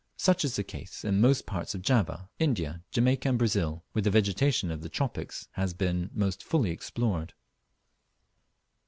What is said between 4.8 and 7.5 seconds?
the tropics has been most fully explored.